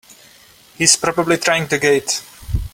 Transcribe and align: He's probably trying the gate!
He's 0.79 0.97
probably 0.97 1.37
trying 1.37 1.67
the 1.67 1.77
gate! 1.77 2.23